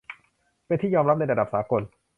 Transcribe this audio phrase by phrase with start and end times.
[0.65, 1.81] เป็นที่ยอมรับในระดับสากล